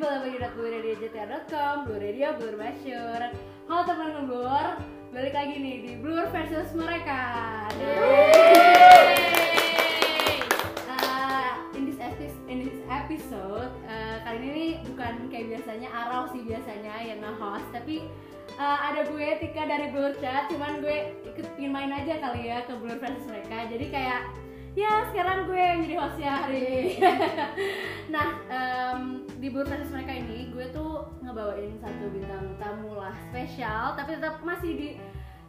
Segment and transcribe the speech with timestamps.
[0.00, 3.20] www.blueradio.com, Blue Radio, Blur Masyur.
[3.68, 4.80] Halo teman ngeblur,
[5.12, 7.20] balik lagi nih di Blur versus mereka.
[10.88, 16.32] Uh, in this episode, in this episode uh, kali ini nih bukan kayak biasanya Arau
[16.32, 18.08] sih biasanya yang nge-host, tapi
[18.56, 22.64] uh, ada gue Tika dari Blur Chat, cuman gue ikut pingin main aja kali ya
[22.64, 23.68] ke Blur versus mereka.
[23.68, 24.32] Jadi kayak
[24.78, 26.88] ya sekarang gue yang jadi hostnya hari ini.
[28.14, 34.20] nah em, di versus mereka ini gue tuh ngebawain satu bintang tamu lah spesial, tapi
[34.20, 34.88] tetap masih di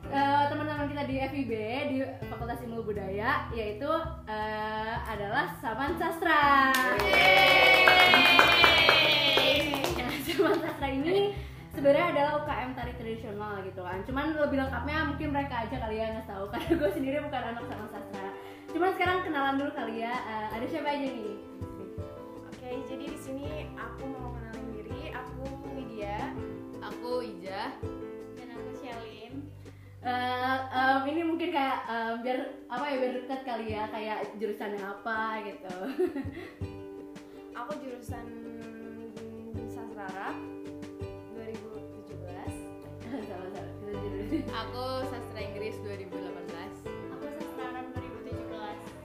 [0.08, 1.52] eh, teman-teman kita di FIB
[1.92, 1.98] di
[2.32, 3.92] Fakultas Ilmu Budaya yaitu
[4.32, 6.72] eh, adalah Saman Sastra.
[10.00, 11.36] Nah, Saman Sastra ini
[11.76, 14.00] sebenarnya adalah UKM tari tradisional gitu kan.
[14.08, 17.64] Cuman lebih lengkapnya mungkin mereka aja kali ya nggak tahu karena gue sendiri bukan anak
[17.68, 18.28] Saman Sastra.
[18.72, 20.16] Cuman sekarang kenalan dulu kali ya.
[20.16, 21.36] Eh, ada siapa aja nih?
[22.72, 25.12] Jadi di sini aku mau kenalin diri.
[25.12, 25.44] Aku
[25.76, 26.32] Widya.
[26.80, 27.76] Aku Ija.
[28.40, 29.34] Dan aku Shalin.
[30.02, 32.40] Eh, em, ini mungkin kayak em, biar
[32.72, 35.76] apa ya biar dekat kali ya kayak jurusannya apa gitu.
[37.62, 38.26] Aku jurusan
[39.70, 40.36] sastra Arab
[41.38, 42.18] 2017.
[43.30, 43.62] Sama-sama.
[44.66, 46.51] Aku sastra Inggris 2018.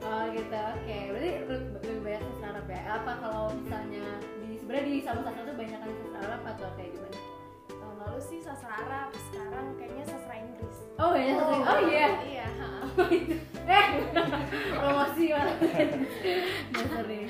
[0.07, 0.97] Oh gitu, oke.
[1.11, 2.81] Berarti lebih, banyak sastra Arab ya.
[2.95, 4.07] Apa kalau misalnya
[4.39, 7.19] di sebenarnya di sama sastra tuh banyak kan sastra Arab atau kayak gimana?
[7.67, 10.77] Tahun lalu sih sastra Arab, sekarang kayaknya sastra Inggris.
[10.95, 11.59] Oh iya, sastra.
[11.59, 12.07] Oh iya.
[12.23, 12.47] Iya.
[12.55, 12.69] ha.
[13.75, 13.85] eh
[14.79, 15.89] promosi banget.
[16.75, 17.25] Dasar nih.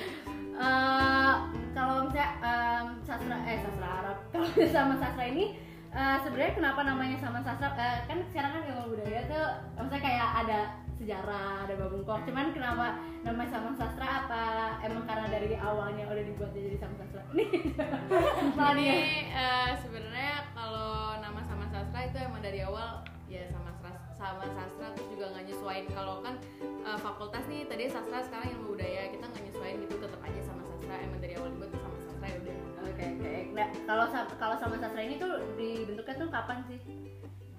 [0.57, 1.33] Eh,
[1.73, 5.57] kalau misalnya em, sastra eh sastra Arab, kalau sama sastra ini
[5.97, 7.73] eh, sebenarnya kenapa namanya sama sastra?
[7.73, 9.45] Eh, kan sekarang kan ilmu budaya tuh
[9.81, 10.59] maksudnya kayak ada
[10.97, 12.25] sejarah, ada babungkok.
[12.25, 14.45] Cuman kenapa namanya sama sastra apa
[14.81, 17.21] emang karena dari awalnya udah dibuat jadi sama sastra?
[17.37, 17.49] Nih.
[17.53, 18.97] Ini dia.
[19.31, 24.87] eh, sebenarnya kalau nama sama sastra itu emang dari awal ya sama sastra, sama sastra
[24.95, 29.25] terus juga nggak nyesuain kalau kan eh, fakultas nih tadi sastra sekarang ilmu budaya kita
[29.27, 32.55] nggak nyesuain gitu tetap aja sama sastra emang dari awal dibuat sama sastra ya udah
[32.87, 33.35] Oke oke.
[33.53, 34.05] Nah, kalau
[34.39, 36.79] kalau sama sastra ini tuh dibentuknya tuh kapan sih?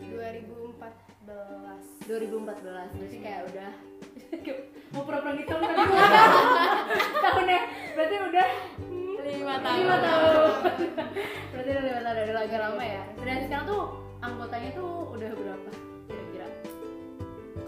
[0.02, 1.07] 2014.
[1.28, 3.70] 2014 berarti kayak udah
[4.96, 5.76] mau pura-pura gitu kan
[7.24, 7.60] tahunnya.
[7.92, 8.46] Berarti udah
[9.28, 10.52] lima lima tahun.
[11.52, 12.16] berarti udah lima tahun.
[12.32, 13.02] Udah agak lama ya.
[13.20, 13.82] Dan sekarang tuh
[14.24, 15.70] anggotanya tuh udah berapa
[16.08, 16.48] kira-kira?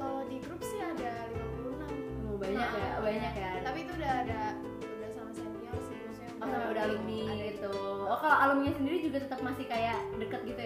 [0.00, 2.25] Kalau di grup sih ada 56.
[2.25, 3.50] mau banyak ya Nah, banyak ya.
[3.60, 4.41] Tapi itu udah ada
[4.81, 6.32] udah sama senior sih maksudnya.
[6.41, 7.75] oh udah alumni gitu.
[8.09, 10.59] Oh kalau alumni sendiri juga tetap masih kayak deket gitu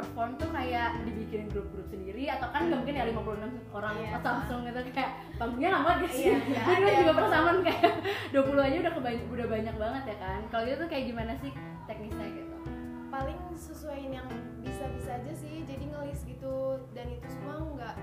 [0.00, 4.10] perform tuh kayak dibikin grup-grup sendiri atau kan nggak mungkin ya 56 orang Iya.
[4.16, 6.24] atau langsung gitu kayak panggungnya lama gak sih?
[6.26, 6.98] Iya, nggak Gue dulu ada.
[6.98, 7.92] juga pernah sama kayak
[8.34, 10.40] 20 aja udah kebany- udah banyak banget ya kan.
[10.48, 11.52] Kalau gitu tuh kayak gimana sih
[11.84, 12.56] teknisnya gitu?
[13.10, 16.54] paling sesuaiin yang bisa-bisa aja sih jadi ngelis gitu
[16.90, 17.94] dan itu semua nggak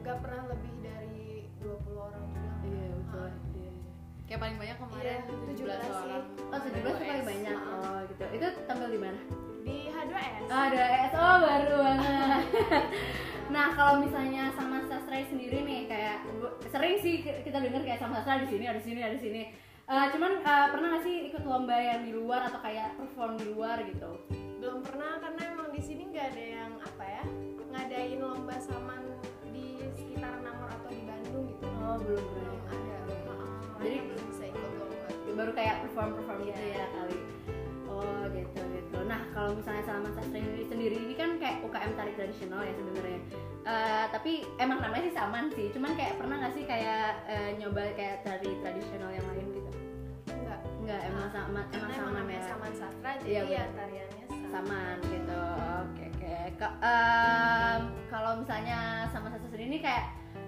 [0.00, 3.20] nggak pernah lebih dari 20 orang juga Iya betul.
[3.20, 3.32] Ah.
[3.52, 3.72] Iya.
[4.24, 6.08] kayak paling banyak kemarin Iya, 17 17 sih.
[6.08, 7.56] orang Oh 17 tuh paling banyak.
[7.60, 8.24] Oh gitu.
[8.32, 9.20] Itu tampil di mana?
[9.66, 12.42] Di H2S Oh, ada SO baru banget.
[13.48, 16.22] nah, kalau misalnya sama sastra sendiri nih kayak
[16.68, 19.22] sering sih ki- kita dengar kayak sama sastra di sini, ada di sini, ada di
[19.22, 19.42] sini.
[19.84, 23.46] Eh, cuman eh, pernah gak sih ikut lomba yang di luar atau kayak perform di
[23.48, 24.10] luar gitu?
[24.56, 27.22] belum pernah karena emang di sini nggak ada yang apa ya
[27.68, 29.04] ngadain lomba saman
[29.46, 32.96] di sekitar Namor atau di Bandung gitu Oh, belum belum pernah.
[32.96, 32.96] ada
[33.78, 35.06] Jadi Jadi- belum bisa ikut lomba
[35.36, 36.72] Baru kayak perform perform gitu Iya.
[36.74, 37.16] ya kali.
[38.06, 38.98] Oh gitu gitu.
[39.02, 43.20] Nah kalau misalnya sama sastra sendiri, sendiri ini kan kayak UKM tari tradisional ya sebenarnya.
[43.66, 45.74] Eh, tapi emang namanya sih saman sih.
[45.74, 49.70] Cuman kayak pernah nggak sih kayak eh, nyoba kayak tari tradisional yang lain gitu?
[50.28, 52.42] enggak Enggak, emang sama karena emang sama ya.
[52.46, 53.74] saman sastra Iya, jadi ya benar.
[53.74, 55.40] tariannya sama saman gitu
[55.82, 56.34] oke oke
[56.80, 58.78] em, kalau misalnya
[59.10, 60.04] sama satu sendiri ini kayak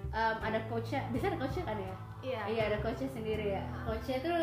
[0.08, 4.18] em, ada coachnya bisa ada coachnya kan ya iya iya ada coachnya sendiri ya coachnya
[4.22, 4.40] tuh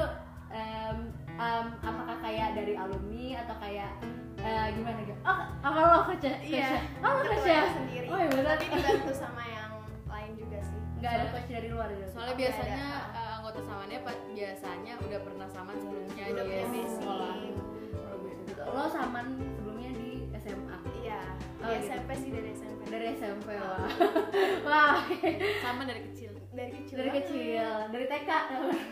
[0.52, 0.98] em,
[1.36, 3.92] em, apakah kayak dari alumni atau kayak
[4.38, 5.18] eh, gimana gitu?
[5.22, 8.06] Oh apa lo coachnya Iya, oh lo coachnya sendiri.
[8.08, 9.72] Oh iya tapi dibantu sama yang
[10.06, 10.80] lain juga sih.
[10.96, 13.20] Nggak ada coach dari luar gitu soalnya Oke, biasanya ada.
[13.20, 17.04] eh, anggota samannya pa- biasanya udah pernah saman sebelumnya udah di punya basic.
[18.66, 21.22] Lo saman sebelumnya di SMA iya.
[21.58, 21.88] Oh, di gitu.
[21.88, 23.88] SMP sih dari SMP dari SMP wah.
[24.68, 24.96] Wah.
[25.60, 26.96] Sama dari kecil dari kecil.
[26.98, 27.70] Dari kecil.
[27.92, 28.30] Dari TK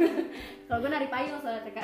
[0.67, 1.77] kalau gue nari payung soalnya TK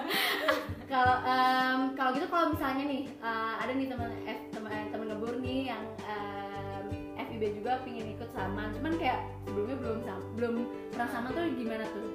[0.92, 5.34] kalau em, kalau gitu kalau misalnya nih eh, ada nih teman F teman teman ngebur
[5.40, 6.84] nih yang em,
[7.14, 8.72] FIB juga pingin ikut saman.
[8.72, 10.54] Cuman kayak sebelumnya belum sam- belum
[10.92, 12.08] pernah sama tuh gimana tuh?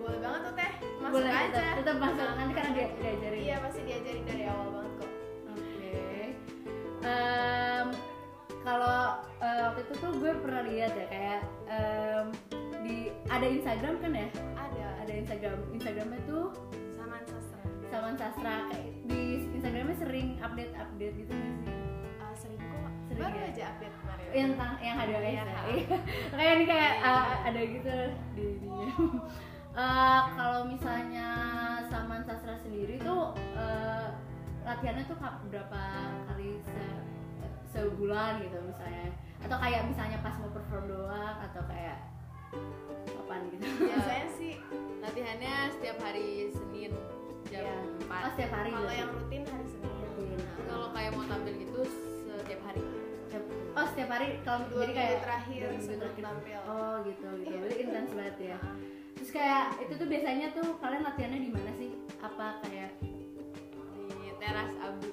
[0.00, 0.70] Boleh banget tuh teh.
[1.02, 1.50] Masuk boleh aja.
[1.50, 3.40] tetap, tetap masuk nanti kan dia diajarin.
[3.42, 5.10] Iya pasti diajarin dari awal banget kok.
[5.50, 5.94] Oke.
[7.06, 7.86] Em,
[8.66, 8.98] kalau
[9.38, 12.26] eh, waktu itu tuh gue pernah lihat ya kayak em,
[12.82, 12.96] di
[13.26, 14.28] ada Instagram kan ya?
[14.54, 15.58] ada Ada Instagram.
[15.70, 16.44] Instagramnya tuh
[16.92, 18.56] saman sastra Saman Sastra.
[18.68, 21.74] Kayak di Instagramnya sering update update gitu nggak sih?
[22.36, 23.46] Sering kok Sering baru ya?
[23.48, 25.84] aja update kemarin Yang tentang yang ada Iya.
[26.34, 27.94] kayak ini kayak eh, ada gitu
[28.34, 28.86] di dinya.
[29.76, 31.28] Eh, kalau misalnya
[31.86, 34.08] Saman Sastra sendiri tuh eh,
[34.64, 35.80] latihannya tuh berapa
[36.26, 37.04] kali se-
[37.86, 39.06] sebulan gitu misalnya.
[39.38, 41.98] Atau kayak misalnya pas mau perform doang atau kayak
[43.06, 43.64] kapan gitu.
[43.80, 44.52] Biasanya sih
[44.98, 46.92] latihannya setiap hari Senin
[47.46, 47.78] jam Iya.
[48.10, 49.92] 4 oh setiap hari kalau yang rutin hari senin.
[50.02, 50.38] Rutin.
[50.66, 51.80] kalau kayak mau tampil gitu
[52.26, 52.82] setiap hari.
[53.26, 56.60] Setiap- oh setiap hari kalau dua jadi kayak terakhir dua sebelum tampil.
[56.66, 57.46] Oh gitu gitu.
[57.46, 57.58] Iya.
[57.62, 58.58] berarti intens banget ya.
[59.16, 61.90] Terus kayak itu tuh biasanya tuh kalian latihannya di mana sih?
[62.18, 63.14] Apa kayak di
[64.36, 65.06] teras abu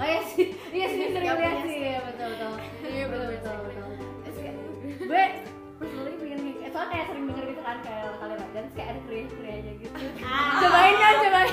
[0.00, 0.46] oh iya sih.
[0.70, 1.78] Iya sih sering Yang lihat sih.
[1.84, 2.52] ya betul betul.
[2.82, 3.86] Iya, betul betul, betul
[4.30, 4.54] kayak
[5.00, 5.24] gue
[5.76, 9.00] personally pengen nih- eh, soalnya kayak sering denger gitu kan kayak kalian terus kayak ada
[9.02, 9.96] kriya krianya gitu.
[10.56, 11.50] Cobain kan cobain.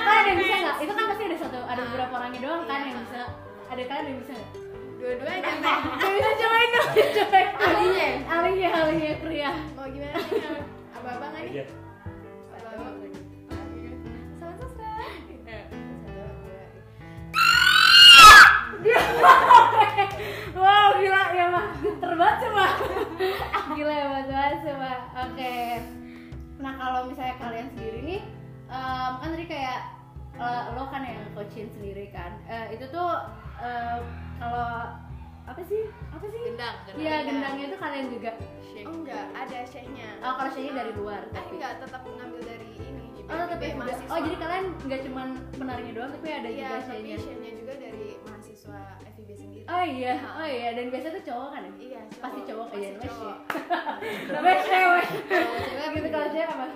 [0.00, 0.76] Kan ada yang bisa nggak?
[0.78, 3.20] Itu kan pasti ada satu ada beberapa orangnya doang kan yang bisa.
[3.68, 4.50] Ada kalian yang bisa nggak?
[5.00, 7.48] Dua-duanya teh Gak bisa cobain dong cobain.
[7.58, 8.08] Ahlinya?
[8.28, 9.50] ahlinya ahlinya kriya.
[9.72, 10.60] Mau gimana nih
[10.92, 11.64] abang-abang aja
[25.28, 25.56] oke.
[26.60, 28.20] Nah kalau misalnya kalian sendiri nih
[28.70, 29.80] em, kan tadi kayak
[30.40, 32.38] eh, lo kan yang coachin sendiri kan.
[32.48, 33.10] Eh, itu tuh
[33.60, 34.02] em,
[34.40, 34.96] kalau
[35.44, 35.88] apa sih?
[36.14, 36.40] Apa sih?
[36.52, 38.32] Gendang iya gendangnya itu kalian juga?
[38.70, 38.86] Shake.
[38.86, 41.52] oh enggak ada share-nya oh kalau share dari luar eh tapi.
[41.58, 45.28] enggak tetap ngambil dari ini oh tapi juga oh jadi kalian nggak cuman
[45.58, 47.89] penarinya doang tapi ada iya juga tapi share-nya share-nya juga dari
[48.50, 48.82] mahasiswa
[49.14, 49.62] FIB sendiri.
[49.70, 51.70] Oh iya oh iya dan biasanya tuh cowok kan ya?
[51.78, 53.36] Iya pasti cowok pasti aja namanya cowok.
[54.02, 54.34] Shay.
[54.34, 55.06] namanya cewek.
[55.30, 56.66] Cewek gitu kalau cewek apa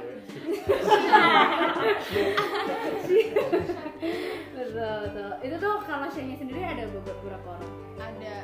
[4.54, 5.30] betul betul.
[5.42, 7.74] Itu tuh kalau Shaynya sendiri ada beberapa orang?
[7.98, 8.36] Ada.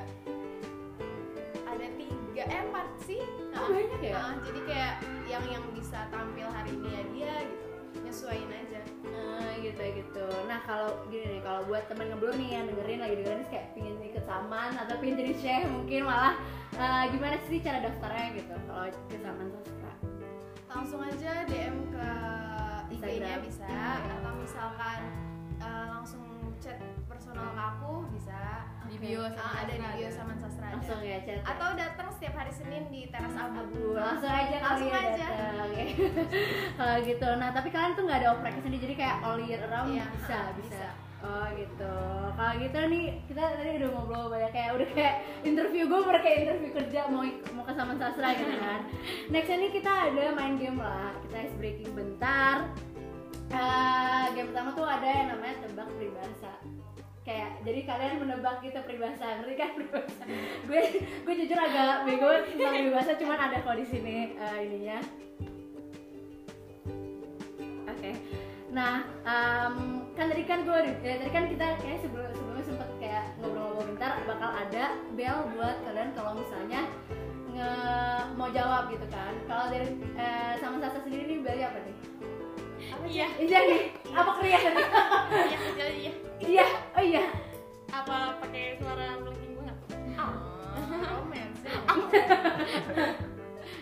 [1.70, 3.22] Ada tiga eh empat sih.
[3.54, 4.12] Oh, Nah, banyak ya?
[4.14, 4.94] Nah, jadi kayak
[5.30, 7.66] yang yang bisa tampil hari ini ya dia gitu.
[8.06, 8.80] Nyesuaiin aja.
[9.06, 9.19] Nah,
[9.70, 10.26] gitu gitu.
[10.50, 13.96] Nah kalau gini nih, kalau buat temen ngeblur nih yang dengerin lagi dengerin kayak pingin
[14.02, 16.34] ikut saman atau pingin jadi chef mungkin malah
[16.74, 19.92] eh, gimana sih cara daftarnya gitu kalau ke saman sastra?
[20.70, 22.08] langsung aja DM ke
[22.94, 23.66] IG-nya bisa
[24.06, 25.00] atau misalkan
[25.62, 26.24] eh, langsung
[26.62, 26.78] chat
[27.20, 28.40] personal ke aku bisa
[28.88, 30.66] di bio Ah, sama ada di Sastra bio sama sastra.
[30.72, 31.40] Langsung ya chat.
[31.44, 35.26] atau datang setiap hari Senin di teras abu Abu, langsung aja kali Langsung ya aja.
[35.28, 35.54] datang.
[35.68, 35.84] Oke.
[36.80, 37.28] kalau gitu.
[37.36, 40.32] Nah tapi kalian tuh nggak ada oprek sendiri jadi kayak all year around Iya, bisa,
[40.32, 40.88] ah, bisa bisa.
[41.20, 41.94] Oh gitu.
[42.32, 45.14] Kalau gitu nih kita tadi udah ngobrol banyak kayak udah kayak
[45.44, 47.20] interview gue udah kayak interview kerja mau
[47.52, 48.80] mau ke Saman Sastra gitu kan.
[49.36, 51.12] Nextnya nih kita ada main game lah.
[51.20, 52.64] Kita ice breaking bentar.
[53.50, 56.54] Eh, game pertama tuh ada yang namanya tebak peribahasa.
[57.30, 60.22] Kayak jadi kalian menebak gitu peribahasa, ngerti kan peribahasa?
[60.66, 64.98] gue gue jujur agak bego tentang peribahasa, cuman ada kok di sini eh, ininya.
[67.86, 68.10] Oke.
[68.74, 69.74] Nah, em,
[70.18, 74.10] kan tadi kan gue ya, tadi kan kita kayak sebelum sebelumnya sempet kayak ngobrol-ngobrol bentar
[74.26, 74.84] bakal ada
[75.14, 76.82] bel buat kalian kalau misalnya
[77.54, 77.72] nge
[78.34, 79.38] mau jawab gitu kan.
[79.46, 79.86] Kalau dari
[80.18, 81.96] eh, sama Sasa sendiri nih belnya apa nih?
[82.90, 83.26] apa Iya.
[83.38, 83.82] Iya nih.
[84.18, 84.58] Apa kriya?
[85.46, 86.12] Iya, iya.
[86.40, 86.66] Iya.
[87.00, 87.32] Oh iya.
[87.96, 89.76] Apa pakai suara melengking banget?
[91.00, 91.72] romance ya.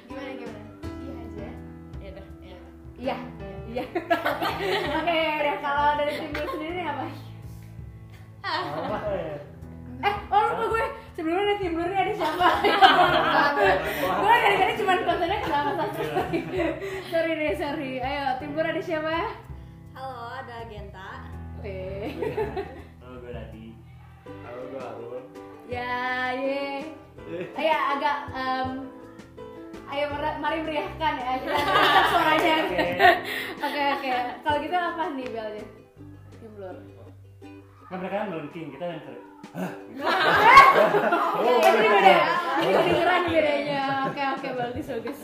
[0.06, 0.60] gimana gimana
[1.02, 1.48] iya aja
[1.98, 2.26] Ya udah.
[2.38, 2.56] Ya.
[2.94, 3.16] Iya.
[3.74, 3.84] Iya.
[5.02, 7.06] Oke, udah kalau dari tim lu sendiri apa?
[8.46, 8.62] Ya?
[9.98, 10.84] Eh, oh lupa gue
[11.18, 12.48] sebelumnya dari tim lu nih ada siapa?
[14.22, 16.02] gue dari tadi cuma kontennya ke sama satu.
[17.10, 17.98] sorry deh, sorry.
[17.98, 19.34] Ayo, tim lu ada siapa?
[19.98, 21.26] Halo, ada Genta.
[21.58, 21.82] Oke.
[23.28, 23.66] Halo gue Radi.
[24.40, 25.24] Halo gue Arun.
[25.68, 26.80] Ya, ye.
[27.60, 28.68] Ayo agak em,
[29.92, 30.04] ayo
[30.40, 31.60] mari meriahkan ya kita
[32.08, 32.54] suaranya.
[32.64, 32.88] Oke.
[33.60, 34.10] Oke, oke.
[34.40, 35.64] Kalau gitu apa nih belnya?
[36.40, 36.76] Tim Blur.
[37.92, 39.22] Kan mereka kan melengking, kita yang keren.
[41.36, 42.16] Oh, ini beda.
[42.64, 43.84] Ini kedengeran bedanya.
[44.08, 45.18] Oke, oke, bagus, bagus.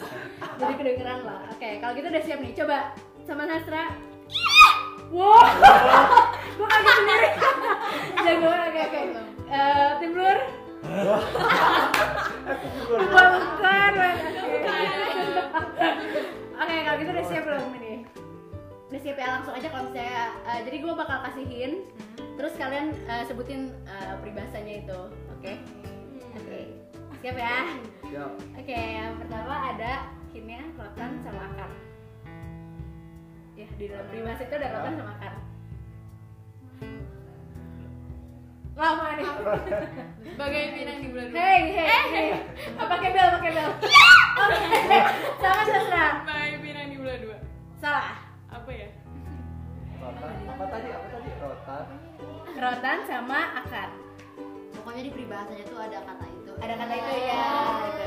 [0.61, 1.41] Jadi kedengeran lah.
[1.57, 2.53] Oke, kalau gitu udah siap nih.
[2.53, 2.93] Coba
[3.25, 4.13] sama Nastra.
[5.15, 5.47] Wow,
[6.59, 7.29] gue kaget sendiri.
[8.19, 9.01] Jago, oke, oke.
[9.47, 10.39] Eh, tim Blur.
[12.95, 14.11] bukan oke
[16.55, 17.95] oke kalau gitu udah siap belum ini?
[18.91, 21.73] Udah siap ya langsung aja kalau misalnya eh, jadi gue bakal kasihin.
[22.35, 24.99] Terus kalian eh, sebutin eh, peribahasanya itu
[25.31, 25.53] oke?
[26.43, 26.61] Oke.
[27.23, 27.59] Siap ya?
[28.11, 28.31] Siap.
[28.59, 31.84] oke yang pertama ada hintnya rotan sama akar
[33.55, 35.35] ya di dalam peribahasa itu ada rotan sama akar
[38.75, 39.27] lama nih
[40.35, 41.39] Sebagai pinang di bulan dua.
[41.39, 42.29] Hei, hei, hei.
[42.75, 43.71] Oh, pakai bel, pakai bel.
[44.43, 44.99] Oke,
[45.39, 46.07] sama sastra.
[46.27, 47.39] Sebagai pinang di bulan dua.
[47.79, 48.19] Salah.
[48.51, 48.91] Apa ya?
[50.03, 50.35] Rotan.
[50.51, 50.89] Apa tadi?
[50.91, 51.31] Apa tadi?
[51.39, 51.87] Rotan.
[52.59, 53.95] Rotan sama akar.
[54.75, 56.53] Pokoknya di peribahasanya tuh ada kata itu.
[56.59, 57.47] Ada kata itu ya.
[57.87, 58.05] gitu.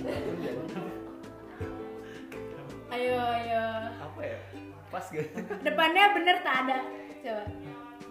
[0.00, 0.16] Ada
[0.80, 1.01] rotan.
[2.92, 3.64] Ayo, ayo.
[4.04, 4.36] Apa ya?
[4.92, 5.24] Pas gak?
[5.64, 6.84] Depannya bener tak ada.
[7.24, 7.44] Coba.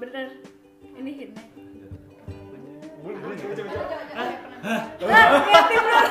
[0.01, 0.41] Bener.
[0.97, 1.45] Ini hintnya.
[3.05, 3.85] Bun, bun, coba, coba, coba.
[4.65, 6.01] Ah, ngerti bro.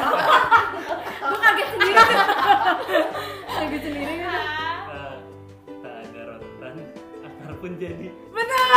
[1.18, 2.02] Gue kaget sendiri.
[3.50, 4.14] kaget sendiri.
[4.22, 4.38] kan.
[5.82, 6.74] Tak ada rotan
[7.26, 8.70] akar pun jadi Benar.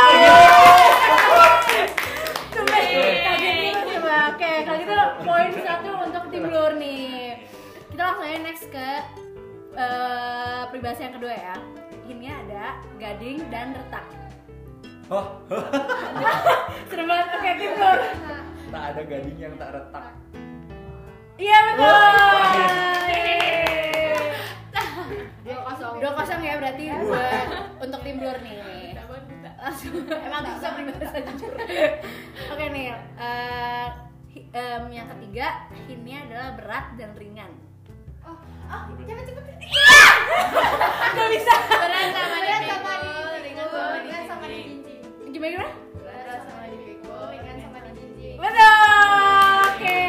[2.50, 4.14] Coba kaget gitu coba.
[4.34, 7.38] Oke, kalau gitu poin satu untuk tim Blur nih.
[7.94, 8.90] Kita langsung aja next ke
[9.74, 11.54] eh, peribahasa yang kedua ya.
[12.04, 12.64] Ini ada
[12.94, 14.04] gading dan retak.
[15.06, 15.36] Oh,
[16.88, 17.26] Serem banget.
[17.54, 17.98] Tim Blur.
[18.70, 20.12] tak ada gading yang tak retak.
[21.34, 21.94] Iya betul.
[25.44, 25.94] Dua kosong.
[26.00, 27.48] Dua kosong ya berarti buat
[27.80, 28.58] untuk tim Blur nih.
[29.60, 31.56] Langsung emang bisa peribahasa jujur
[32.52, 33.88] oke nih eh,
[34.28, 37.48] hi- em, yang ketiga hintnya adalah berat dan ringan
[38.64, 39.44] Oh, oh, cepet cepet.
[41.14, 43.10] nggak bisa Berat sama Berat di sama di
[43.44, 43.86] ringan sama
[44.26, 44.46] sama
[45.30, 48.36] gimana gimana Berat sama di pikul, ringan sama di jinjing.
[48.36, 48.74] betul
[49.64, 50.00] oke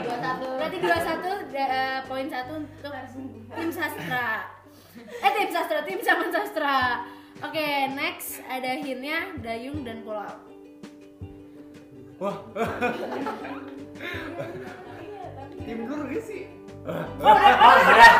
[0.00, 0.46] Dua satu.
[0.54, 2.92] berarti dua satu eh, poin satu untuk
[3.50, 4.28] tim sastra
[5.00, 6.78] eh tim sastra tim zaman sastra
[7.40, 10.30] oke next ada hintnya dayung dan pulau
[12.20, 12.36] Wah.
[15.60, 16.48] Tim gak sih?
[16.86, 18.10] Oh udah oh, udah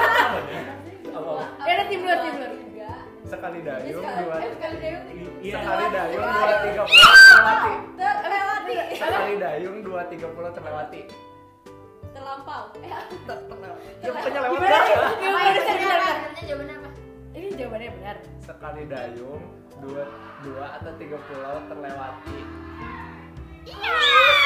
[1.65, 2.53] ya udah tim Blur tim Blur
[3.31, 4.37] Sekali dayung, dua
[5.39, 7.73] iya Sekali dayung, dua tiga puluh terlewati.
[7.95, 11.01] terlewati Sekali dayung, dua tiga puluh terlewati.
[12.11, 12.75] Terlampau.
[12.83, 12.91] Eh,
[13.31, 13.87] Ter- terlewati.
[14.03, 16.11] Ya pokoknya lewat gimana gimana
[16.43, 16.89] jawabannya apa?
[17.31, 19.43] ini jawabannya benar Sekali dayung,
[19.79, 20.03] dua
[20.43, 22.39] dua atau tiga pulau terlewati.
[23.63, 24.40] Jawabannya?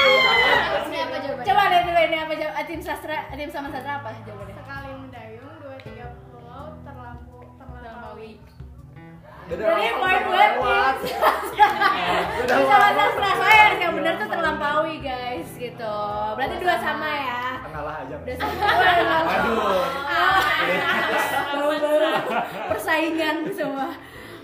[1.45, 4.57] Coba lihat dulu ini apa jawab tim sastra, tim sama sastra apa jawabannya?
[4.57, 8.41] Sekali mendayung, dua tiga pulau terlampu terlampaui.
[9.45, 10.97] Jadi poin buat
[12.49, 15.97] tim sama sastra saya yang benar tuh terlampaui guys gitu.
[16.33, 17.61] Berarti dua sama ya.
[17.69, 18.17] Ngalah aja.
[18.25, 18.65] Udah sama.
[19.37, 19.85] Aduh
[22.73, 23.93] persaingan semua.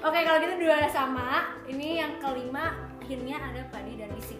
[0.04, 1.56] Oke kalau gitu dua sama.
[1.64, 2.76] Ini yang kelima
[3.08, 4.36] hintnya ada padi dan isi.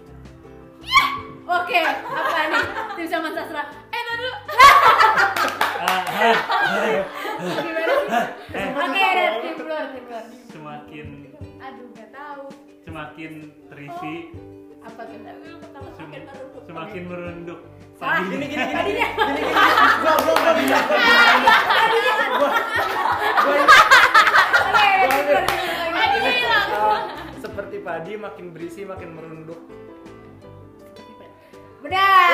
[1.42, 2.64] Oke, apa nih?
[2.94, 3.62] Tim sama sastra.
[3.90, 4.30] Eh, dulu.
[7.40, 8.24] Gimana sih?
[8.70, 10.24] Oke, ada tim blur, tim blur.
[10.46, 11.06] semakin
[11.58, 12.44] Aduh, gak tahu.
[12.80, 13.30] semakin
[13.66, 14.14] terisi
[14.80, 15.18] Apa tuh?
[15.94, 16.26] sem-
[16.64, 17.60] semakin merunduk
[17.96, 18.16] Salah.
[18.16, 18.32] Padi.
[18.32, 18.72] Gini gini gini.
[18.72, 19.52] Gini gini.
[20.00, 20.78] Gua gua gua bisa.
[20.80, 20.98] Gua
[22.30, 22.50] gua
[24.60, 24.88] Oke,
[27.38, 29.60] seperti padi makin berisi makin merunduk.
[31.80, 32.28] Benar.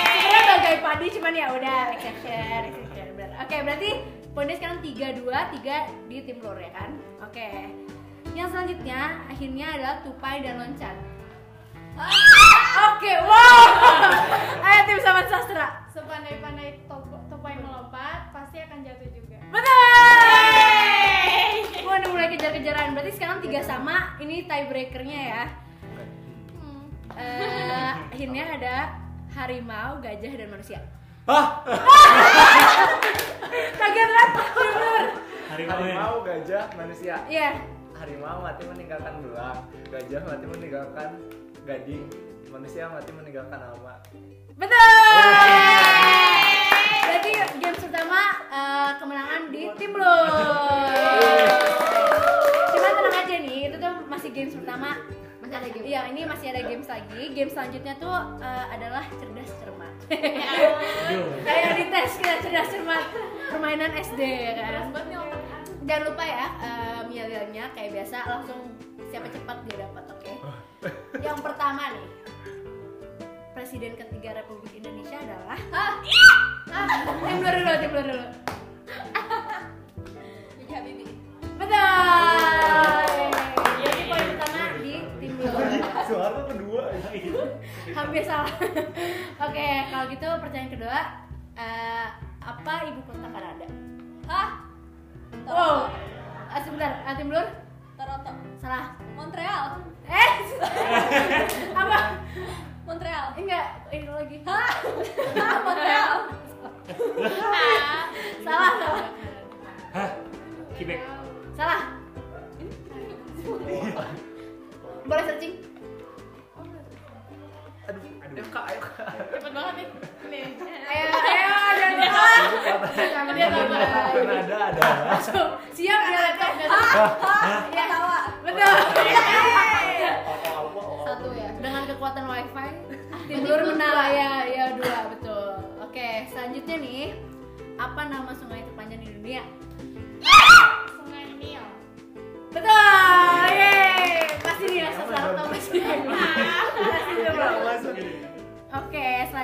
[0.00, 3.06] Sebenarnya bagai padi cuman ya udah exception, exception.
[3.20, 3.36] Benar.
[3.44, 3.90] Oke, berarti
[4.32, 5.28] poinnya sekarang 3 2
[5.60, 6.96] 3 di tim lur ya kan?
[7.20, 7.68] Oke.
[8.32, 10.96] Yang selanjutnya akhirnya adalah tupai dan loncat.
[12.96, 13.68] Oke, wow.
[14.64, 15.84] Ayo tim sama sastra.
[15.92, 16.88] Sepandai-pandai
[17.28, 19.36] topai melompat, pasti akan jatuh juga.
[19.52, 19.84] Betul.
[21.84, 22.96] Wah, udah mulai kejar-kejaran.
[22.96, 24.16] Berarti sekarang tiga sama.
[24.16, 25.44] Ini tiebreakernya ya.
[27.16, 28.76] Eh, akhirnya ada
[29.36, 30.80] harimau, gajah dan manusia.
[31.28, 31.62] Hah?
[33.80, 34.08] Kaget?
[34.10, 35.04] Bener.
[35.52, 37.14] harimau ya Harimau, gajah, manusia.
[37.28, 37.60] Iya.
[37.92, 39.58] Harimau mati meninggalkan belang,
[39.92, 41.08] gajah mati meninggalkan
[41.62, 42.08] gading,
[42.50, 44.00] manusia mati meninggalkan alma.
[44.58, 45.20] Betul.
[47.06, 50.16] Berarti games pertama eh, kemenangan di tim lo.
[52.72, 54.98] Cuma tenang aja nih, itu tuh masih games pertama.
[55.52, 55.84] Masih ada game.
[55.84, 57.22] Iya, ini masih ada games lagi.
[57.36, 59.94] Game selanjutnya tuh eh, adalah cerdas cermat.
[61.46, 63.04] Kayak di tes kita cerdas cermat
[63.52, 64.96] permainan SD ya kan.
[65.84, 66.46] Jangan lupa ya
[67.12, 68.72] yel-yelnya kayak biasa langsung
[69.12, 70.32] siapa cepat dia dapat, oke?
[71.26, 72.08] Yang pertama nih,
[73.52, 75.58] presiden ketiga Republik Indonesia adalah
[77.22, 78.26] tim blur dulu tim blur dulu
[80.56, 80.70] B.J.
[80.72, 81.12] Habibie.
[81.60, 83.28] betul
[83.84, 85.52] jadi poin pertama di tim blur
[86.12, 86.92] Soeharto kedua.
[87.96, 88.52] Hampir salah.
[89.48, 90.98] Oke kalau gitu pertanyaan kedua
[91.56, 91.91] eh,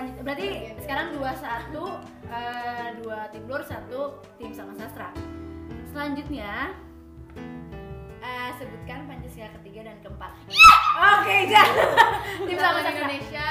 [0.08, 0.48] selanjutnya berarti
[0.80, 1.84] sekarang dua satu
[2.32, 5.12] eh, dua tim blur satu tim sama sastra.
[5.92, 6.72] Selanjutnya
[8.24, 10.32] eh, sebutkan pancasila ketiga dan keempat.
[11.20, 11.76] Oke jangan
[12.48, 13.04] tim sama sastra.
[13.04, 13.48] Indonesia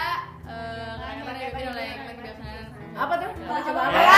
[1.67, 2.65] oleh Kebijaksanaan
[2.97, 3.31] apa tuh?
[3.37, 4.16] Coba apa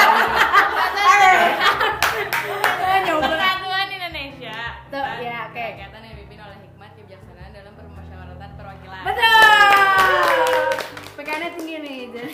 [11.79, 12.33] nih jadi.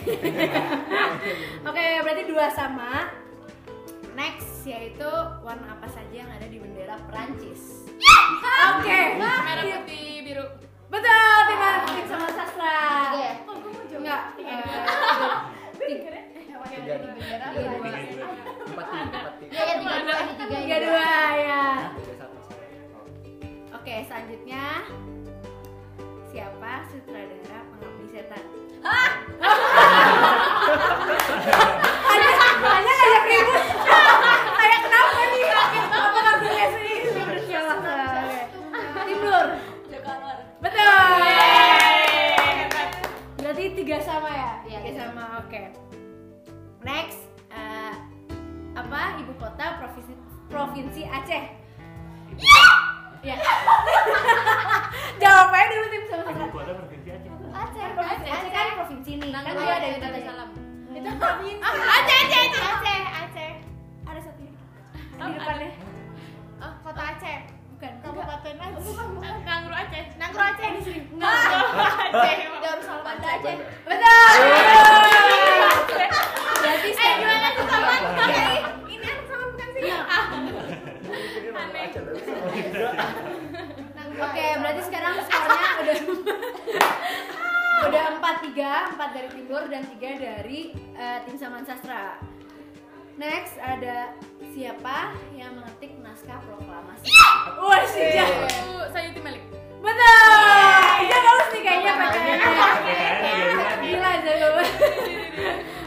[1.69, 3.09] Oke berarti dua sama.
[4.15, 5.11] Next yaitu
[5.43, 7.85] warna apa saja yang ada di bendera Perancis?
[8.79, 9.01] Oke.
[9.19, 10.45] Merah putih biru.
[10.87, 11.61] Betul tim
[11.91, 12.79] tim sama sastra.
[13.11, 13.33] Tiga ya?
[13.99, 14.21] enggak.
[14.39, 14.61] Eh,
[15.75, 16.09] tiga.
[16.65, 17.95] Tiga di bendera Tiga, empat
[19.41, 19.95] tiga empat
[20.39, 20.57] tiga.
[20.63, 21.13] Tiga dua.
[21.35, 21.65] Ya.
[23.75, 24.65] Oke selanjutnya.
[26.31, 27.59] Siapa sutradara
[88.45, 92.21] tiga, empat dari tim Blur dan tiga dari eh, tim Saman Sastra.
[93.17, 94.11] Next ada
[94.53, 97.07] siapa yang mengetik naskah proklamasi?
[97.63, 99.39] Wah, sih Itu Sayuti Malik
[99.79, 100.29] Betul.
[101.05, 102.39] Iya bagus nih kayaknya PKN.
[102.85, 104.49] PKN, Gila jago.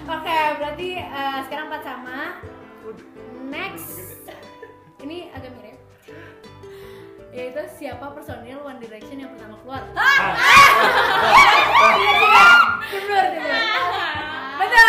[0.09, 2.19] Oke, berarti eh, sekarang empat sama.
[3.49, 4.25] Next,
[5.05, 5.79] ini agak mirip.
[7.29, 9.83] Yaitu siapa personil One Direction yang pertama keluar?
[12.79, 13.23] Iya.
[14.59, 14.87] Betul.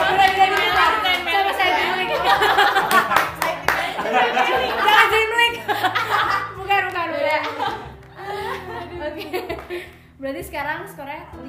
[0.00, 0.86] Udah udah dibuka.
[1.24, 1.72] Sama saya.
[4.80, 5.52] Jangan.
[6.56, 7.42] Bukan, bukan, bukan.
[9.00, 9.26] Oke.
[10.20, 11.40] Berarti sekarang skornya 5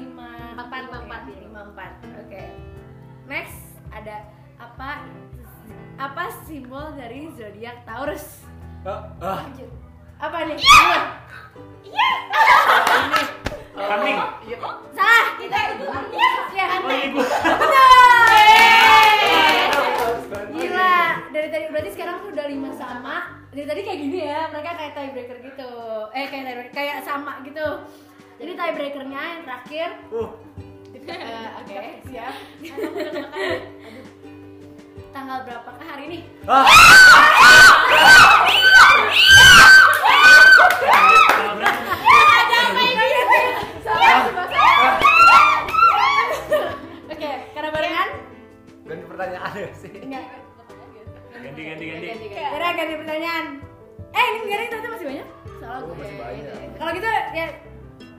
[0.52, 1.38] Empat, lima, empat, ya.
[1.41, 2.22] 5 4.
[2.22, 2.44] Oke.
[3.26, 3.60] Next
[3.91, 4.24] ada
[4.56, 5.04] apa
[5.98, 8.46] apa simbol dari zodiak Taurus?
[8.82, 9.46] ah ah
[10.17, 10.58] Apa nih?
[13.76, 14.17] Kambing.
[14.46, 14.62] iya Salah.
[14.62, 14.90] Kita itu.
[17.01, 17.19] Ibu.
[17.21, 17.71] Betul.
[20.51, 20.97] Gila.
[21.31, 23.15] Dari tadi berarti sekarang tuh udah 5 sama.
[23.51, 24.39] Dari tadi kayak gini ya.
[24.49, 25.71] Mereka kayak tiebreaker gitu.
[26.13, 27.67] Eh kayak tiebreaker kayak sama gitu.
[28.37, 30.31] Jadi tiebreakernya yang terakhir uh
[31.01, 32.35] Eh, Oke, siap.
[35.11, 36.19] Tanggal berapakah hari ini?
[36.45, 36.61] ah
[49.23, 50.25] pertanyaan ya sih Enggak.
[51.31, 52.07] Ganti ganti ganti.
[52.27, 53.45] Kira ganti pertanyaan.
[54.12, 55.27] Eh, ini enggak itu masih banyak?
[55.55, 55.95] Soalnya Oh, gue.
[55.95, 56.55] masih banyak.
[56.75, 57.45] Kalau gitu ya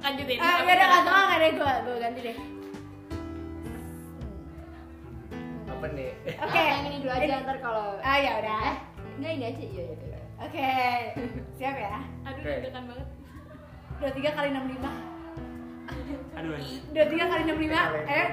[0.00, 2.36] lanjutin Ah, ya udah nggak nggak deh gue gue ganti deh.
[5.64, 6.60] apa nih Oke.
[6.60, 8.58] yang ini dulu aja ntar kalau Ah ya udah.
[8.62, 8.76] eh
[9.18, 10.20] enggak ini aja iya iya iya.
[10.40, 10.70] Oke.
[11.52, 11.96] Siap ya.
[12.22, 13.08] aduh deg-degan banget
[13.94, 14.90] Dua tiga kali enam lima.
[16.42, 16.58] Aduh.
[16.90, 17.80] Dua tiga kali enam lima.
[18.02, 18.26] Eh.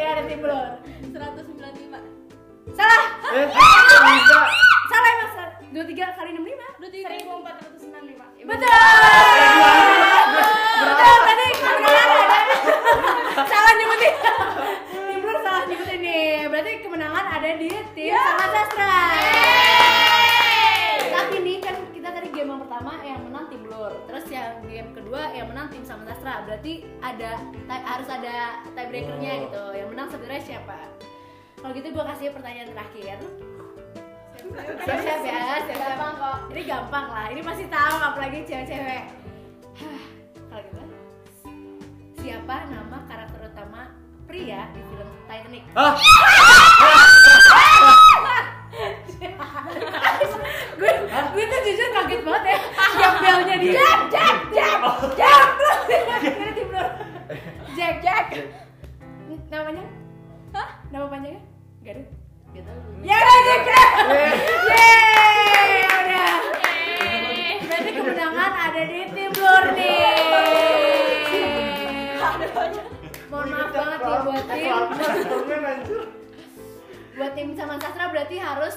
[0.00, 0.16] Ya.
[0.24, 0.68] Ya blur.
[1.12, 3.02] 195 Salah.
[3.36, 4.40] eh bisa
[4.88, 5.52] Salah emang salah.
[5.68, 6.66] Dua tiga kali enam lima.
[6.80, 8.24] seribu empat ratus enam lima.
[8.40, 9.21] Betul
[24.32, 26.40] yang game kedua yang menang tim sama sastra.
[26.42, 27.36] Berarti ada
[27.68, 28.36] harus ada
[28.72, 29.40] tiebreakernya Oh.
[29.44, 29.64] gitu.
[29.76, 30.76] Yang menang sebenarnya siapa?
[31.60, 33.18] Kalau gitu gue kasih pertanyaan terakhir.
[34.82, 35.78] Siap-siap ya, siap-siap.
[35.78, 39.02] gampang kok Ini gampang lah, ini pasti tahu apalagi cewek-cewek.
[39.72, 40.02] Hah,
[40.50, 40.82] Kalau gitu,
[42.18, 45.62] siapa nama karakter utama pria di film Titanic?
[45.72, 45.94] ah
[50.82, 52.58] gue, gue tuh jujur kaget banget ya.
[52.98, 53.72] Jam belnya dia.
[53.78, 54.78] Jack, Jack, Jack,
[55.14, 55.46] Jack.
[56.26, 56.88] Ini tim blur.
[57.78, 58.26] Jack, Jack.
[59.46, 59.84] Namanya?
[60.56, 60.68] Hah?
[60.90, 61.42] Nama panjangnya?
[61.86, 62.02] Gak ada.
[62.52, 62.72] gitu
[63.06, 63.88] Ya udah.
[64.68, 66.34] Yeay, udah.
[67.62, 70.18] Berarti kemenangan ada di tim blur nih.
[73.30, 74.76] Mohon maaf banget nih buat tim.
[77.12, 78.74] Buat tim sama sastra berarti harus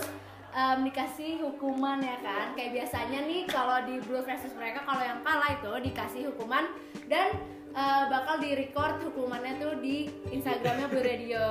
[0.56, 2.56] em, dikasih hukuman ya kan.
[2.56, 6.72] Kayak biasanya nih kalau di blur versus mereka kalau yang kalah itu dikasih hukuman
[7.12, 7.36] dan
[7.76, 11.44] eh, bakal di record hukumannya tuh di Instagramnya Blue Radio.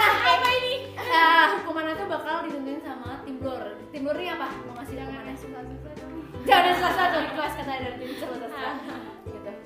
[0.00, 0.74] nah, apa ini?
[1.60, 3.76] hukumannya tuh bakal ditentuin sama tim blur.
[3.92, 4.48] Tim blur ini apa?
[4.64, 5.76] Mau ngasih hukumannya?
[6.48, 8.72] Jangan susah tuh kelas kata dari tim sama sastra.
[9.28, 9.36] Gitu.
[9.36, 9.56] Udah.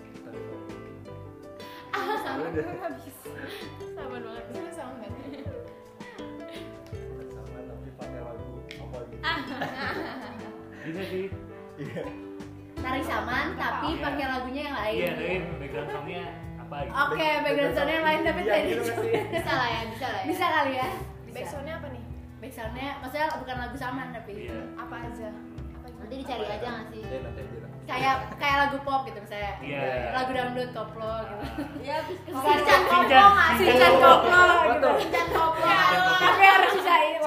[3.95, 5.14] sabar banget Sama sama nggak?
[10.85, 11.27] Bisa sih.
[11.77, 12.03] iya
[12.77, 14.03] Tari saman tapi Iya.
[14.05, 14.99] pakai lagunya yang lain.
[14.99, 15.27] Iya, tapi
[15.59, 16.23] background songnya
[16.59, 16.93] apa gitu.
[16.95, 19.13] Oke, background sound yang lain tapi Iya, tadi gitu nggak sih?
[19.33, 20.89] bisa lah ya bisa lah ya bisa kali ya?
[21.27, 22.03] Backsoundnya apa nih?
[22.39, 24.59] Backsoundnya maksudnya bukan lagu saman tapi Iya.
[24.77, 25.29] Apa aja?
[25.73, 25.97] Apa aja?
[25.99, 27.64] nanti dicari aja nggak sih Ya, nanti aja.
[27.85, 29.55] Kayak kayak lagu pop gitu misalnya.
[29.61, 30.17] Iya.
[30.17, 31.37] Lagu dangdut koplo gitu.
[31.85, 33.29] ya Sinchan koplo nggak?
[33.61, 34.69] Sinchan koplo gitu.
[34.73, 34.95] Betul.
[35.05, 35.69] Sinchan koplo
[36.25, 37.19] Tapi harus bisa ini.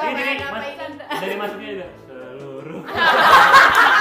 [1.18, 2.82] Dari, masuknya juga seluruh.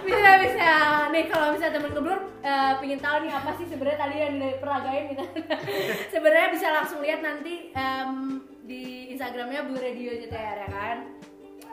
[0.00, 0.70] bisa bisa
[1.14, 5.04] nih kalau misalnya temen keblur eh, pingin tahu nih apa sih sebenarnya tadi yang diperagain
[5.14, 5.24] gitu
[6.14, 10.98] sebenarnya bisa langsung lihat nanti em, di instagramnya Blue Radio JTR ya kan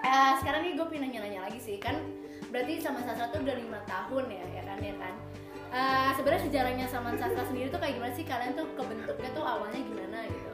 [0.06, 1.98] Eh, sekarang nih gue pengen nanya-nanya lagi sih kan
[2.48, 5.14] berarti sama Sastra tuh udah lima tahun ya ya kan ya kan?
[5.68, 8.24] Eh, sebenarnya sejarahnya sama Sastra sendiri tuh kayak gimana sih?
[8.24, 10.52] Kalian tuh kebentuknya tuh awalnya gimana gitu?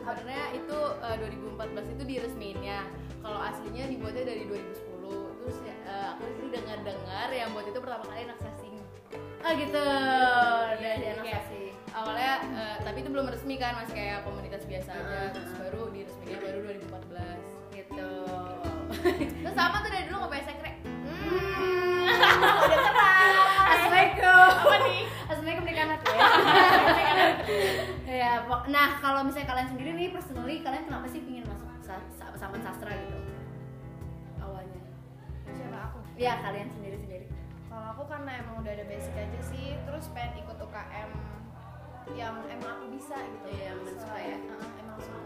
[0.00, 2.78] Sebenarnya itu eh, 2014 itu diresmiinnya
[3.24, 8.04] kalau aslinya dibuatnya dari 2010 terus ya, eh, aku sih dengar-dengar yang buat itu pertama
[8.08, 8.76] kali anak sasing
[9.44, 9.84] oh gitu.
[10.80, 14.64] Dari jadi anak kayak sih awalnya eh, tapi itu belum resmi kan masih kayak komunitas
[14.64, 15.20] biasa aja.
[15.36, 18.08] Terus baru diresminya baru 2014 gitu
[19.04, 20.72] terus sama tuh dari dulu nggak punya sekre
[23.64, 24.48] Assalamualaikum.
[24.64, 25.02] Apa nih?
[25.24, 26.18] Assalamualaikum nih anak ya.
[28.24, 28.32] ya,
[28.68, 32.56] nah kalau misalnya kalian sendiri nih personally kalian kenapa sih pingin masuk sa- sa- sama
[32.60, 33.18] sastra gitu?
[34.38, 34.80] Awalnya.
[35.48, 35.98] Siapa aku?
[36.16, 37.26] Ya kalian sendiri sendiri.
[37.68, 41.10] Kalau aku karena emang udah ada basic aja sih, terus pengen ikut UKM
[42.14, 43.46] yang emang aku bisa gitu.
[43.50, 44.36] Iya, yang suka ya.
[44.38, 45.18] Heeh, emang suka.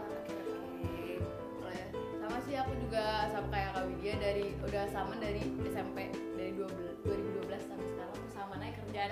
[2.49, 5.97] Sih aku juga sama kayak Kak Widya dari udah sama dari SMP
[6.33, 9.09] dari 12, 2012 sampai sekarang tuh sama naik kerjaan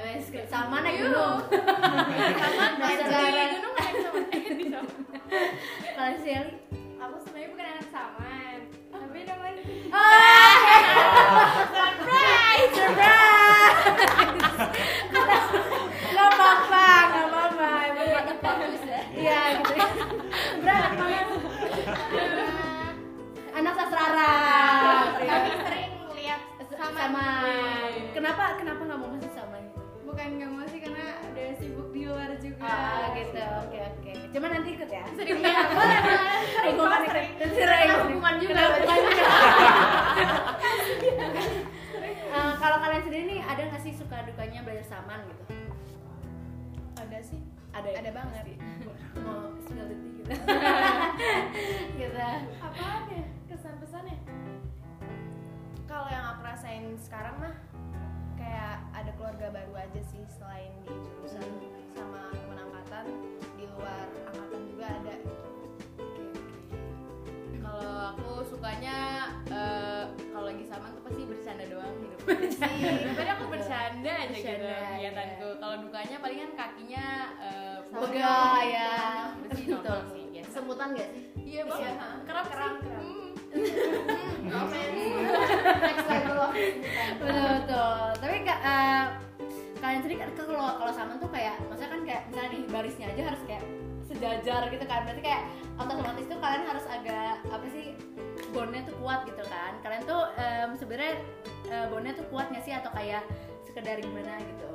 [0.49, 1.37] Sama naik gunung.
[1.45, 4.21] sama naik gunung naik sama
[4.57, 4.91] sama
[5.97, 6.33] Kalian sih
[6.97, 10.53] aku sebenarnya bukan anak saman tapi namanya Oh,
[11.77, 13.85] surprise, surprise.
[16.17, 17.69] Gak apa-apa, gak apa-apa.
[17.87, 19.73] Emang bagus ya Iya gitu.
[20.65, 21.36] Berat banget.
[23.57, 24.05] Anak sastra
[25.17, 26.41] tapi sering lihat
[26.77, 27.25] sama, sama.
[28.13, 29.81] Kenapa kenapa nggak mau masuk sama gitu?
[30.05, 32.69] bukan nggak mau sih karena udah sibuk di luar juga.
[32.69, 34.11] Ah gitu, oke oke.
[34.29, 35.03] Cuma nanti ikut ya.
[35.17, 37.29] sering ya boleh boleh sering Ego banget sering.
[37.37, 37.87] sering Sering.
[37.89, 38.51] Kena hukuman juga.
[38.53, 39.25] Kena hukuman juga.
[44.07, 45.43] suka dukanya belajar saman gitu?
[46.95, 47.41] Ada sih.
[47.75, 47.97] Ada ya?
[47.99, 48.43] Ada banget.
[49.19, 50.31] Mau spill detik gitu.
[51.99, 52.19] Gitu.
[52.63, 54.13] Apaan ya kesan pesannya
[55.89, 57.57] kalau yang aku rasain sekarang mah
[58.37, 61.41] kayak ada keluarga baru aja sih selain di jurusan
[61.97, 63.05] sama teman angkatan
[63.57, 65.15] di luar angkatan juga ada
[67.57, 68.97] Kalau aku sukanya
[69.49, 72.21] eh, kalau lagi sama tuh pasti bercanda doang hidup.
[72.63, 75.47] Daripada aku bercanda aja gitu Bercanda, kegiatanku.
[75.59, 77.05] Kalau dukanya palingan kakinya
[77.43, 78.91] eh, Begah, ya.
[79.41, 79.99] Betul.
[80.47, 81.93] semutan gak sih Iya banget.
[81.95, 82.09] Iya.
[82.25, 82.85] Kerap Kerap, sih.
[82.87, 83.01] kerap.
[83.03, 83.26] Hmm.
[85.83, 86.51] Next level of
[87.21, 89.05] betul betul tapi kak eh,
[89.77, 93.23] kalian sendiri kan kalau kalau sama tuh kayak maksudnya kan kayak misalnya nih barisnya aja
[93.29, 93.63] harus kayak
[94.07, 95.03] sejajar gitu kan.
[95.05, 95.41] Berarti kayak
[95.77, 97.93] otomatis tuh kalian harus agak apa sih
[98.55, 99.77] bondnya tuh kuat gitu kan.
[99.83, 101.13] Kalian tuh em, sebenarnya
[101.69, 102.73] eh, bondnya tuh kuat nggak sih?
[102.73, 103.21] Atau kayak
[103.67, 104.69] sekedar gimana gitu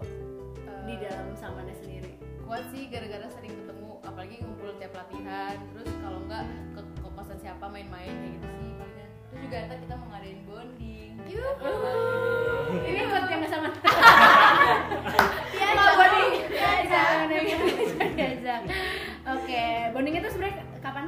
[0.87, 2.15] di dalam samanya sendiri?
[2.43, 5.57] kuat sih gara-gara sering ketemu apalagi ngumpul tiap latihan.
[5.73, 6.45] Terus kalau enggak
[6.77, 6.81] ke,
[7.43, 11.11] siapa main-main kayak gitu sih palingan terus juga ntar kita mau ngadain bonding.
[12.83, 13.69] Ini buat yang sama.
[15.53, 16.31] Iya, Oh, bonding.
[16.47, 17.47] Iya, Diajak, bonding.
[18.15, 18.61] Diajak.
[19.25, 21.05] oke bonding itu sebenarnya kapan?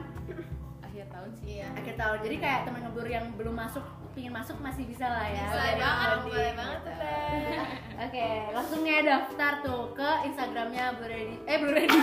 [0.81, 1.47] Akhir tahun sih.
[1.55, 2.19] Iya akhir tahun.
[2.23, 5.83] Jadi kayak teman ngebur yang belum masuk pingin masuk masih bisa lah ya boleh Jadi
[5.83, 7.59] banget boleh banget tuh Teh.
[7.95, 11.37] Oke, langsung ya daftar tuh ke Instagramnya Blue Ready.
[11.47, 11.99] Eh Blue Ready.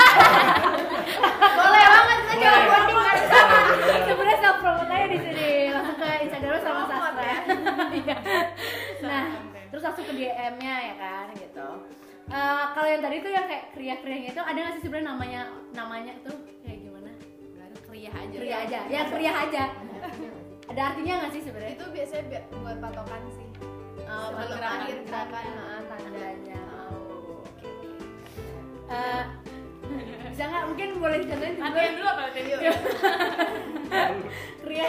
[1.60, 3.60] Boleh banget kita jangan bonding sama.
[4.08, 5.52] Sebenarnya self promote aja di sini.
[5.72, 7.24] Langsung ke Instagram sama Promote Sastra.
[7.24, 7.38] ya.
[7.92, 8.16] Iya.
[9.04, 9.24] nah,
[9.68, 11.68] terus langsung ke DM-nya ya kan gitu.
[12.32, 15.42] Eh, kalau yang tadi tuh yang kayak kriya-kriyanya itu ada nggak sih sebenarnya namanya
[15.76, 17.12] namanya tuh kayak gimana?
[17.84, 18.80] Kriah aja Kriya aja.
[18.88, 19.64] Ya kriya aja.
[20.72, 21.74] Ada artinya nggak sih sebenarnya?
[21.76, 23.48] itu biasanya bi- buat patokan sih.
[24.08, 24.80] Oh, Sebelum patokan.
[25.04, 25.44] gerakan.
[25.52, 26.60] Nah, tanda tandanya.
[26.88, 27.90] oh, oke oke.
[28.88, 29.24] Eh,
[30.32, 30.64] bisa nggak?
[30.72, 31.68] Mungkin boleh dicontohin juga.
[31.68, 32.48] Latihan dulu apa latihan?
[32.48, 32.72] Dulu
[34.64, 34.88] Ria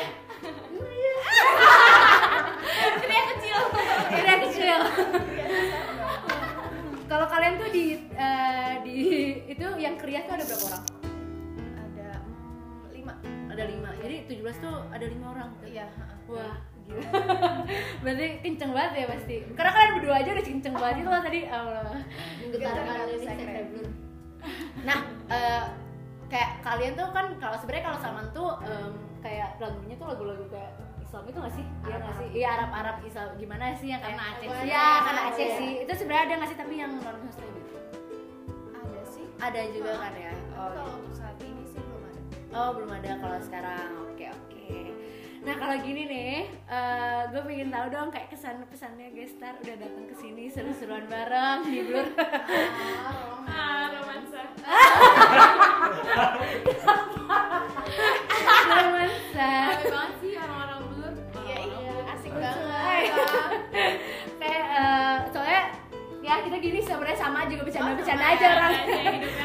[3.03, 3.59] kriah kecil.
[4.15, 4.79] Ria kecil.
[7.05, 8.95] Kalau kalian tuh di eh, di
[9.51, 10.85] itu yang kriya tuh ada berapa orang?
[11.77, 13.15] Ada mm, lima.
[13.51, 13.91] Ada lima
[14.33, 15.67] 17 tuh ada lima orang tuh.
[15.67, 15.87] iya
[16.25, 17.03] wah gila
[18.03, 21.41] berarti kenceng banget ya pasti karena kalian berdua aja udah kenceng banget itu lah tadi
[21.47, 21.95] Allah
[23.07, 23.27] ini
[24.83, 25.65] nah eh,
[26.27, 30.73] kayak kalian tuh kan kalau sebenarnya kalau saman tuh em, kayak lagunya tuh lagu-lagu kayak
[30.99, 31.67] Islam itu nggak sih?
[31.85, 32.29] Iya nggak sih?
[32.33, 35.03] Iya Arab Arab Islam gimana sih yang Karena Aceh Iya sih.
[35.05, 35.57] karena Aceh Iya.
[35.61, 35.71] sih.
[35.85, 37.77] Itu sebenarnya ada nggak sih tapi yang non muslim gitu?
[38.73, 40.33] ada sih Ada juga kan ya.
[40.33, 40.97] Oh, kalau gitu.
[40.97, 41.82] untuk saat ini sih
[42.53, 43.89] oh belum ada kalau sekarang.
[44.09, 44.71] Oke oke.
[45.43, 46.37] Nah kalau gini nih,
[47.33, 51.81] gue pengen tahu dong kayak kesan pesannya Gestar udah datang ke sini seru-seruan bareng di
[51.83, 52.07] Blur.
[53.53, 54.41] Ah, romansa.
[58.71, 59.51] Romansa.
[59.83, 63.05] Banget sih orang-orang blur iya iya asik banget
[64.41, 65.63] kayak eh, soalnya
[66.23, 68.73] ya kita gini sebenarnya sama juga bercanda-bercanda aja orang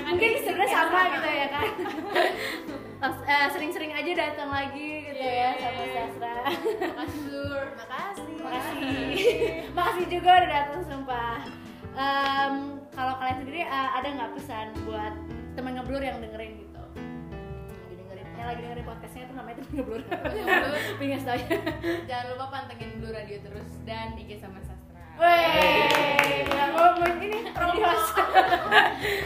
[0.08, 1.14] mungkin sebenarnya sama Sama.
[1.18, 1.68] gitu ya kan
[2.16, 2.32] eh,
[2.98, 5.94] sering-sering aja datang lagi gitu ya Iya, sama iya.
[5.94, 6.34] Sastra.
[6.98, 8.34] Makasih blur makasih.
[8.42, 8.90] Makasih.
[9.78, 11.38] Makasih juga udah datang sumpah.
[11.98, 12.54] Em,
[12.94, 15.14] kalau kalian sendiri eh, ada nggak pesan buat
[15.54, 16.82] teman ngeblur yang dengerin gitu?
[17.86, 20.02] Lagi dengerin yang lagi dengerin podcastnya itu namanya teman ngeblur.
[20.06, 20.82] Ngeblur.
[20.98, 21.50] pengen tahu ya
[22.06, 25.02] jangan lupa pantengin blur radio terus dan IG sama sastra.
[25.18, 28.22] Wey, mau mau ini promosi.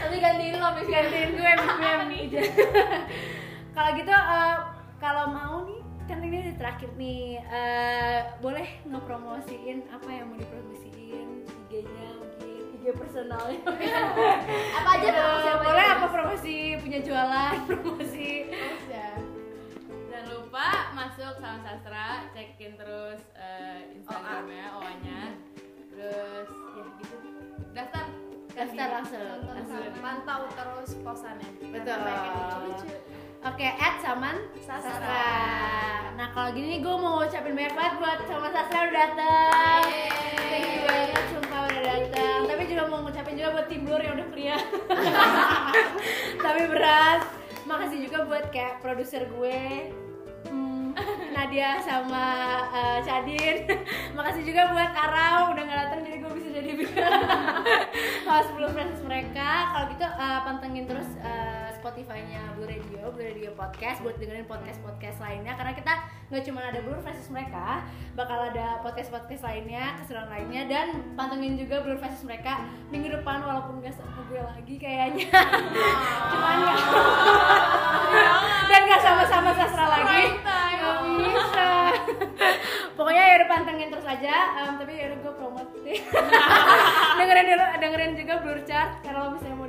[0.00, 2.42] tapi gantiin lo Gantiin gue, gue
[3.72, 4.56] Kalau gitu, eh,
[4.98, 11.28] kalau mau nih, kan ini udah terakhir nih, eh, boleh ngepromosiin apa yang mau dipromosiin,
[11.66, 13.60] IG-nya mungkin, IG personalnya.
[14.78, 15.16] apa aja Gitu.
[15.16, 16.56] promosi apa boleh apa promosi?
[16.78, 18.30] Punya jualan, promosi.
[18.86, 19.08] ya
[20.04, 25.20] jangan lupa masuk sama sastra cekin terus eh, instagramnya oanya
[25.88, 27.16] terus ya gitu.
[27.72, 28.04] Daftar.
[28.52, 29.24] Daftar langsung.
[29.96, 31.48] Pantau terus posannya.
[31.72, 31.96] Betul.
[32.04, 32.88] Lucu-lucu
[33.42, 35.02] Oke, add Saman Sastra.
[35.02, 35.26] Sastra.
[36.14, 39.82] Nah kalau gini nih gue mau ngucapin banyak banget buat Saman Sastra udah datang.
[40.46, 42.38] Thank you banget, sumpah udah datang.
[42.46, 44.58] Tapi juga mau ngucapin juga buat tim Blur yang udah pria.
[46.46, 47.20] Tapi berat.
[47.66, 49.90] Makasih juga buat kayak produser gue.
[50.46, 50.94] Hmm,
[51.34, 52.26] Nadia sama
[52.70, 53.56] eh, Cadin.
[54.22, 56.70] Makasih juga buat Arau udah nggak datang jadi gue bisa jadi
[58.30, 59.74] host belum proses mereka.
[59.74, 65.18] Kalau gitu eh, pantengin terus eh, Spotify-nya Blue Radio, Blue Radio Podcast buat dengerin podcast-podcast
[65.18, 65.92] lainnya karena kita
[66.30, 67.82] nggak cuma ada Blue versus mereka,
[68.14, 70.86] bakal ada podcast-podcast lainnya, keseruan lainnya dan
[71.18, 72.62] pantengin juga Blue versus mereka
[72.94, 75.26] minggu depan walaupun gak sama gue lagi kayaknya.
[76.30, 76.78] Cuman nggak
[78.70, 80.38] dan gak sama-sama sastra lagi.
[80.38, 81.68] Gak bisa.
[82.94, 85.98] Pokoknya ya udah pantengin terus aja, em, tapi ya udah gue promote deh.
[87.18, 89.61] dengerin dulu, dengerin juga Blur Chart misalnya mau dengerin gue.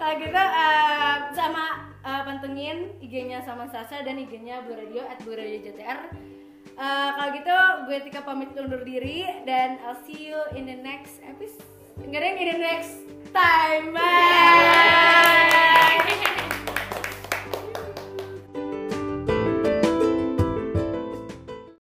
[0.00, 1.64] Kalau gitu em, sama
[2.04, 6.00] eh, pantengin IG-nya sama Sasa dan IG-nya Blur Radio at Blur Radio JTR.
[6.74, 7.56] Eh, kalau gitu
[7.86, 11.62] gue Tika pamit undur diri dan I'll see you in the next episode.
[12.02, 12.98] Enggak in the next
[13.30, 13.94] time.
[13.94, 15.14] Bye.